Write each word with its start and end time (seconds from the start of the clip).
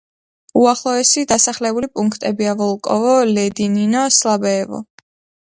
უახლოესი 0.61 1.25
დასახლებული 1.31 1.89
პუნქტებია: 1.99 2.57
ვოლკოვო, 2.63 3.13
ლედინინო, 3.35 4.09
სლაბეევო. 4.19 4.83